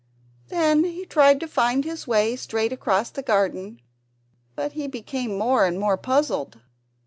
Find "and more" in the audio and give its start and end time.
5.67-5.95